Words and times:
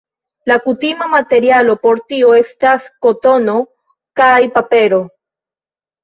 La 0.51 0.55
kutima 0.61 1.07
materialo 1.09 1.75
por 1.83 1.99
tio 2.13 2.31
estas 2.37 2.87
kotono 3.07 3.53
kaj 4.21 4.39
papero. 4.57 5.01